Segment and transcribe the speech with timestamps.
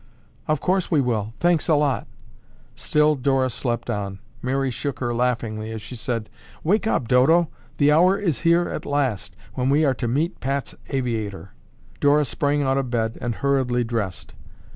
[0.47, 1.35] "Of course we will.
[1.39, 2.07] Thanks a lot."
[2.75, 4.17] Still Dora slept on.
[4.41, 6.27] Mary shook her laughingly as she said,
[6.63, 7.49] "Wake up, Dodo!
[7.77, 11.51] The hour is here at last when we are to meet Pat's aviator."
[11.99, 14.33] Dora sprang out of bed and hurriedly dressed.